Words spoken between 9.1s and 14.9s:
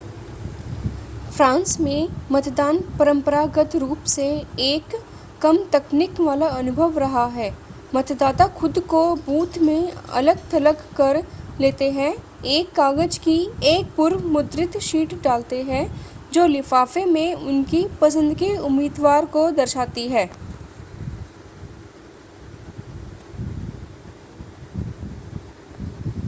booth में अलग-थलग कर लेते हैं एक कागज की एक पूर्व-मुद्रित